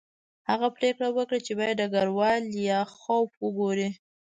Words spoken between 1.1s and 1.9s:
وکړه چې باید